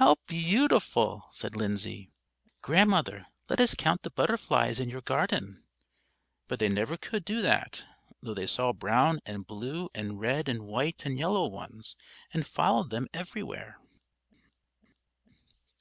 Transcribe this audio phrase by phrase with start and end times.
[0.00, 2.10] "How beautiful!" said Lindsay.
[2.60, 5.62] "Grandmother, let us count the butterflies in your garden."
[6.48, 7.84] But they never could do that,
[8.20, 11.94] though they saw brown and blue and red and white and yellow ones,
[12.34, 13.78] and followed them everywhere.